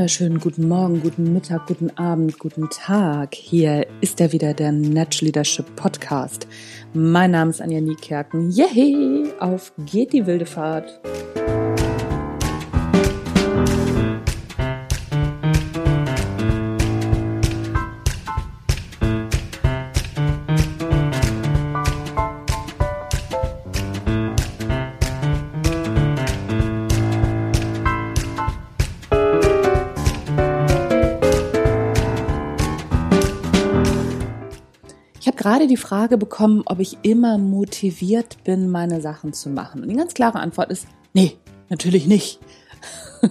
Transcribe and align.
wunderschönen 0.00 0.40
guten 0.40 0.66
Morgen, 0.66 1.02
guten 1.02 1.34
Mittag, 1.34 1.66
guten 1.66 1.94
Abend, 1.98 2.38
guten 2.38 2.70
Tag. 2.70 3.34
Hier 3.34 3.86
ist 4.00 4.18
er 4.18 4.32
wieder, 4.32 4.54
der 4.54 4.72
Natural 4.72 5.26
Leadership 5.26 5.76
Podcast. 5.76 6.46
Mein 6.94 7.32
Name 7.32 7.50
ist 7.50 7.60
Anja 7.60 7.82
Niekerken. 7.82 8.50
Yay! 8.50 9.30
Auf 9.40 9.74
geht 9.84 10.14
die 10.14 10.24
wilde 10.24 10.46
Fahrt. 10.46 10.98
Gerade 35.40 35.66
die 35.66 35.78
Frage 35.78 36.18
bekommen, 36.18 36.62
ob 36.66 36.80
ich 36.80 36.98
immer 37.00 37.38
motiviert 37.38 38.44
bin, 38.44 38.68
meine 38.68 39.00
Sachen 39.00 39.32
zu 39.32 39.48
machen. 39.48 39.80
Und 39.82 39.88
die 39.88 39.96
ganz 39.96 40.12
klare 40.12 40.38
Antwort 40.38 40.70
ist, 40.70 40.86
nee, 41.14 41.32
natürlich 41.70 42.06
nicht. 42.06 42.40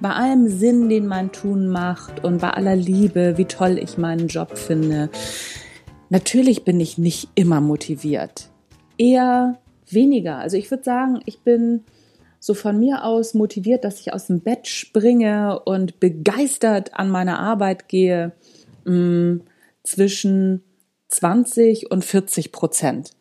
bei 0.00 0.08
allem 0.08 0.48
Sinn, 0.48 0.88
den 0.88 1.06
mein 1.06 1.30
Tun 1.30 1.68
macht 1.68 2.24
und 2.24 2.40
bei 2.40 2.48
aller 2.48 2.76
Liebe, 2.76 3.36
wie 3.36 3.44
toll 3.44 3.78
ich 3.78 3.98
meinen 3.98 4.28
Job 4.28 4.56
finde, 4.56 5.10
natürlich 6.08 6.64
bin 6.64 6.80
ich 6.80 6.96
nicht 6.96 7.28
immer 7.34 7.60
motiviert. 7.60 8.48
Eher 8.96 9.58
weniger. 9.90 10.38
Also 10.38 10.56
ich 10.56 10.70
würde 10.70 10.84
sagen, 10.84 11.20
ich 11.26 11.40
bin 11.40 11.84
so 12.40 12.54
von 12.54 12.80
mir 12.80 13.04
aus 13.04 13.34
motiviert, 13.34 13.84
dass 13.84 14.00
ich 14.00 14.14
aus 14.14 14.28
dem 14.28 14.40
Bett 14.40 14.66
springe 14.66 15.60
und 15.60 16.00
begeistert 16.00 16.94
an 16.94 17.10
meine 17.10 17.38
Arbeit 17.38 17.86
gehe, 17.86 18.32
mh, 18.86 18.94
mm, 18.94 19.40
zwischen 19.82 20.62
20 21.08 21.90
und 21.90 22.04
40 22.04 22.52
Prozent. 22.52 23.12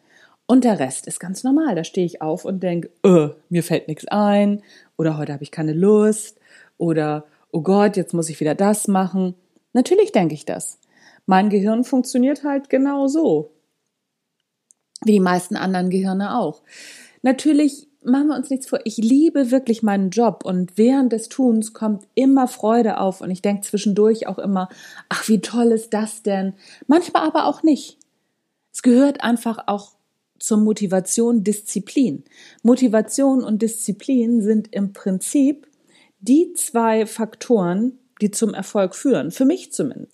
Und 0.46 0.64
der 0.64 0.80
Rest 0.80 1.08
ist 1.08 1.20
ganz 1.20 1.44
normal. 1.44 1.76
Da 1.76 1.84
stehe 1.84 2.06
ich 2.06 2.22
auf 2.22 2.46
und 2.46 2.62
denke, 2.62 2.90
öh, 3.06 3.30
mir 3.50 3.64
fällt 3.64 3.88
nichts 3.88 4.08
ein 4.08 4.64
oder 4.98 5.18
heute 5.18 5.34
habe 5.34 5.44
ich 5.44 5.52
keine 5.52 5.74
Lust 5.74 6.40
oder 6.78 7.26
oh 7.52 7.62
Gott, 7.62 7.98
jetzt 7.98 8.14
muss 8.14 8.30
ich 8.30 8.40
wieder 8.40 8.56
das 8.56 8.88
machen. 8.88 9.36
Natürlich 9.74 10.12
denke 10.12 10.34
ich 10.34 10.46
das. 10.46 10.80
Mein 11.26 11.50
Gehirn 11.50 11.84
funktioniert 11.84 12.44
halt 12.44 12.70
genau 12.70 13.08
so. 13.08 13.52
Wie 15.04 15.12
die 15.12 15.20
meisten 15.20 15.58
anderen 15.58 15.90
Gehirne 15.90 16.38
auch. 16.38 16.62
Natürlich 17.22 17.87
machen 18.04 18.28
wir 18.28 18.36
uns 18.36 18.50
nichts 18.50 18.68
vor. 18.68 18.80
Ich 18.86 18.98
liebe 18.98 19.52
wirklich 19.52 19.84
meinen 19.84 20.10
Job 20.10 20.44
und 20.46 20.78
während 20.78 21.14
des 21.14 21.30
Tuns 21.30 21.74
kommt 21.74 22.08
immer 22.16 22.48
Freude 22.48 23.00
auf 23.00 23.22
und 23.22 23.32
ich 23.32 23.42
denke 23.42 23.62
zwischendurch 23.62 24.28
auch 24.28 24.40
immer, 24.40 24.70
ach, 25.10 25.28
wie 25.28 25.42
toll 25.42 25.72
ist 25.72 25.94
das 25.94 26.24
denn? 26.24 26.54
Manchmal 26.88 27.28
aber 27.28 27.46
auch 27.46 27.64
nicht. 27.64 27.98
Es 28.72 28.82
gehört 28.82 29.24
einfach 29.24 29.64
auch 29.68 29.98
zur 30.40 30.58
Motivation 30.58 31.44
Disziplin. 31.44 32.24
Motivation 32.64 33.44
und 33.44 33.62
Disziplin 33.62 34.42
sind 34.42 34.74
im 34.74 34.94
Prinzip 34.94 35.68
die 36.20 36.54
zwei 36.54 37.06
Faktoren, 37.06 38.00
die 38.22 38.32
zum 38.32 38.54
Erfolg 38.54 38.96
führen. 38.96 39.32
Für 39.32 39.46
mich 39.46 39.72
zumindest. 39.72 40.12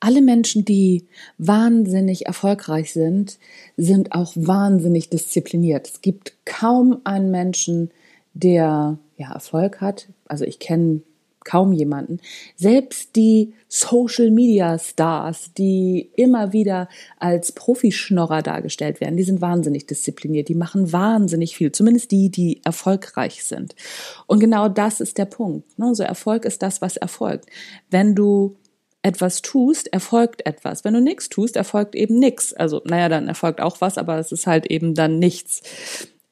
Alle 0.00 0.20
Menschen, 0.22 0.64
die 0.64 1.06
wahnsinnig 1.38 2.26
erfolgreich 2.26 2.92
sind, 2.92 3.38
sind 3.76 4.12
auch 4.12 4.32
wahnsinnig 4.36 5.08
diszipliniert. 5.08 5.88
Es 5.88 6.00
gibt 6.00 6.34
kaum 6.44 7.00
einen 7.04 7.30
Menschen, 7.30 7.90
der 8.34 8.98
ja 9.16 9.32
Erfolg 9.32 9.80
hat. 9.80 10.08
Also 10.26 10.44
ich 10.44 10.58
kenne 10.58 11.00
kaum 11.46 11.72
jemanden. 11.72 12.20
Selbst 12.56 13.16
die 13.16 13.54
Social 13.68 14.30
Media 14.30 14.78
Stars, 14.78 15.52
die 15.56 16.10
immer 16.16 16.52
wieder 16.52 16.88
als 17.18 17.52
Profischnorrer 17.52 18.42
dargestellt 18.42 19.00
werden, 19.00 19.16
die 19.16 19.22
sind 19.22 19.40
wahnsinnig 19.40 19.86
diszipliniert, 19.86 20.48
die 20.48 20.54
machen 20.54 20.92
wahnsinnig 20.92 21.56
viel, 21.56 21.72
zumindest 21.72 22.10
die, 22.10 22.30
die 22.30 22.60
erfolgreich 22.64 23.44
sind. 23.44 23.74
Und 24.26 24.40
genau 24.40 24.68
das 24.68 25.00
ist 25.00 25.16
der 25.16 25.24
Punkt. 25.24 25.78
Ne? 25.78 25.94
So 25.94 26.02
Erfolg 26.02 26.44
ist 26.44 26.62
das, 26.62 26.82
was 26.82 26.96
erfolgt. 26.96 27.46
Wenn 27.90 28.14
du 28.14 28.56
etwas 29.02 29.40
tust, 29.40 29.92
erfolgt 29.92 30.44
etwas. 30.46 30.84
Wenn 30.84 30.94
du 30.94 31.00
nichts 31.00 31.28
tust, 31.28 31.54
erfolgt 31.54 31.94
eben 31.94 32.18
nichts. 32.18 32.52
Also, 32.52 32.82
naja, 32.84 33.08
dann 33.08 33.28
erfolgt 33.28 33.60
auch 33.60 33.80
was, 33.80 33.98
aber 33.98 34.18
es 34.18 34.32
ist 34.32 34.48
halt 34.48 34.66
eben 34.66 34.94
dann 34.94 35.20
nichts. 35.20 35.62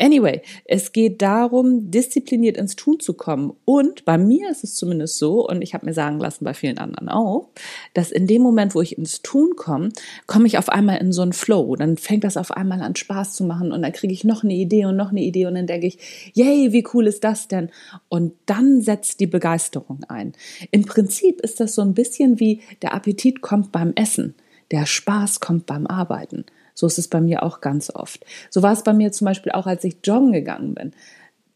Anyway, 0.04 0.42
es 0.66 0.92
geht 0.92 1.22
darum, 1.22 1.90
diszipliniert 1.90 2.58
ins 2.58 2.76
Tun 2.76 3.00
zu 3.00 3.14
kommen. 3.14 3.54
Und 3.64 4.04
bei 4.04 4.18
mir 4.18 4.50
ist 4.50 4.62
es 4.62 4.74
zumindest 4.74 5.16
so, 5.16 5.48
und 5.48 5.62
ich 5.62 5.72
habe 5.72 5.86
mir 5.86 5.94
sagen 5.94 6.20
lassen, 6.20 6.44
bei 6.44 6.52
vielen 6.52 6.76
anderen 6.76 7.08
auch, 7.08 7.48
dass 7.94 8.12
in 8.12 8.26
dem 8.26 8.42
Moment, 8.42 8.74
wo 8.74 8.82
ich 8.82 8.98
ins 8.98 9.22
Tun 9.22 9.56
komme, 9.56 9.92
komme 10.26 10.46
ich 10.46 10.58
auf 10.58 10.68
einmal 10.68 10.98
in 10.98 11.10
so 11.10 11.22
einen 11.22 11.32
Flow. 11.32 11.74
Dann 11.76 11.96
fängt 11.96 12.22
das 12.22 12.36
auf 12.36 12.50
einmal 12.50 12.82
an 12.82 12.94
Spaß 12.94 13.32
zu 13.32 13.44
machen 13.44 13.72
und 13.72 13.80
dann 13.80 13.92
kriege 13.92 14.12
ich 14.12 14.24
noch 14.24 14.44
eine 14.44 14.52
Idee 14.52 14.84
und 14.84 14.96
noch 14.96 15.10
eine 15.10 15.22
Idee 15.22 15.46
und 15.46 15.54
dann 15.54 15.66
denke 15.66 15.86
ich, 15.86 16.32
yay, 16.34 16.70
wie 16.74 16.86
cool 16.92 17.06
ist 17.06 17.24
das 17.24 17.48
denn? 17.48 17.70
Und 18.10 18.34
dann 18.44 18.82
setzt 18.82 19.20
die 19.20 19.26
Begeisterung 19.26 20.04
ein. 20.08 20.34
Im 20.70 20.84
Prinzip 20.84 21.40
ist 21.40 21.60
das 21.60 21.74
so 21.74 21.80
ein 21.80 21.94
bisschen 21.94 22.38
wie 22.38 22.60
der 22.82 22.92
Appetit 22.92 23.40
kommt 23.40 23.72
beim 23.72 23.94
Essen. 23.94 24.34
Der 24.70 24.84
Spaß 24.84 25.40
kommt 25.40 25.64
beim 25.64 25.86
Arbeiten. 25.86 26.44
So 26.74 26.86
ist 26.86 26.98
es 26.98 27.08
bei 27.08 27.20
mir 27.20 27.42
auch 27.42 27.60
ganz 27.60 27.90
oft. 27.94 28.24
So 28.50 28.62
war 28.62 28.72
es 28.72 28.82
bei 28.82 28.92
mir 28.92 29.12
zum 29.12 29.26
Beispiel 29.26 29.52
auch, 29.52 29.66
als 29.66 29.84
ich 29.84 29.98
joggen 30.04 30.32
gegangen 30.32 30.74
bin. 30.74 30.92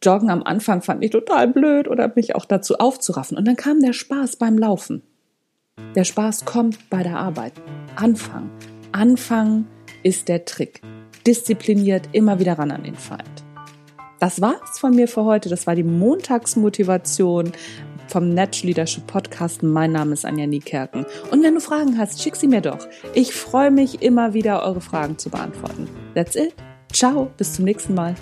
Joggen 0.03 0.31
am 0.31 0.45
Anfang 0.45 0.81
fand 0.81 1.03
ich 1.03 1.11
total 1.11 1.49
blöd 1.49 1.89
oder 1.89 2.13
mich 2.15 2.37
auch 2.37 2.45
dazu 2.45 2.77
aufzuraffen. 2.79 3.37
Und 3.37 3.47
dann 3.47 3.57
kam 3.57 3.81
der 3.81 3.93
Spaß 3.93 4.37
beim 4.37 4.57
Laufen. 4.57 5.03
Der 5.97 6.05
Spaß 6.05 6.45
kommt 6.45 6.89
bei 6.89 7.03
der 7.03 7.19
Arbeit. 7.19 7.53
Anfang. 7.97 8.49
Anfang 8.93 9.67
ist 10.05 10.29
der 10.29 10.45
Trick. 10.45 10.83
Diszipliniert 11.27 12.09
immer 12.13 12.39
wieder 12.39 12.59
ran 12.59 12.71
an 12.71 12.85
den 12.85 12.95
Feind. 12.95 13.45
Das 14.21 14.41
war's 14.41 14.79
von 14.79 14.95
mir 14.95 15.09
für 15.09 15.25
heute. 15.25 15.49
Das 15.49 15.67
war 15.67 15.75
die 15.75 15.85
Montagsmotivation 15.85 17.53
vom 18.09 18.31
Natural 18.31 18.67
Leadership 18.69 19.07
Podcast. 19.07 19.63
Mein 19.63 19.93
Name 19.93 20.13
ist 20.13 20.25
Anja 20.25 20.47
Niekerken. 20.47 21.07
Und 21.31 21.43
wenn 21.43 21.55
du 21.55 21.61
Fragen 21.61 21.99
hast, 21.99 22.23
schick 22.23 22.37
sie 22.37 22.49
mir 22.49 22.61
doch. 22.61 22.87
Ich 23.15 23.33
freue 23.33 23.71
mich 23.71 24.03
immer 24.03 24.35
wieder, 24.35 24.63
eure 24.63 24.81
Fragen 24.81 25.19
zu 25.19 25.31
beantworten. 25.31 25.89
That's 26.15 26.35
it. 26.35 26.55
Ciao, 26.93 27.31
bis 27.37 27.55
zum 27.55 27.65
nächsten 27.65 27.95
Mal. 27.95 28.15